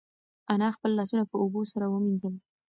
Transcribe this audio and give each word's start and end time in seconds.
انا 0.53 0.67
خپل 0.75 0.91
لاسونه 0.97 1.23
په 1.31 1.35
اوبو 1.43 1.61
سره 1.71 1.85
ومینځل. 1.87 2.33